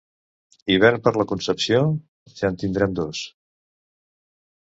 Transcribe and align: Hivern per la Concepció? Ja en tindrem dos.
Hivern 0.75 1.01
per 1.07 1.11
la 1.17 1.25
Concepció? 1.31 1.81
Ja 2.39 2.51
en 2.53 2.59
tindrem 2.63 2.95
dos. 3.01 3.23